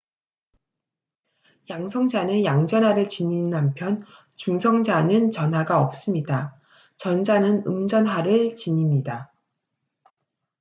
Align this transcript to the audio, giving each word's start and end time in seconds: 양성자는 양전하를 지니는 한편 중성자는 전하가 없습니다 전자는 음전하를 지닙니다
양성자는 1.69 2.43
양전하를 2.43 3.07
지니는 3.07 3.53
한편 3.53 4.03
중성자는 4.35 5.29
전하가 5.29 5.79
없습니다 5.79 6.59
전자는 6.95 7.67
음전하를 7.67 8.55
지닙니다 8.55 9.31